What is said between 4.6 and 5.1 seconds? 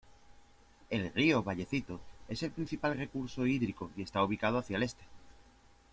el este.